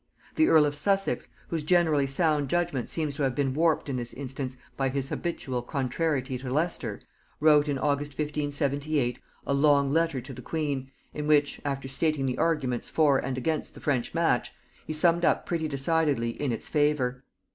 [0.33, 4.15] The earl of Sussex, whose generally sound judgement seems to have been warped in this
[4.15, 7.01] instance by his habitual contrariety to Leicester,
[7.39, 12.39] wrote in August 1578 a long letter to the queen, in which, after stating the
[12.39, 14.51] arguments for and against the French match,
[14.87, 17.23] he summed up pretty decidedly in its favor.